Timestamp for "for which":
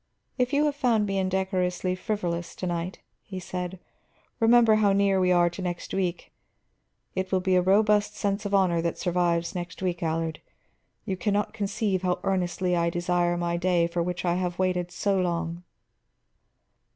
13.85-14.25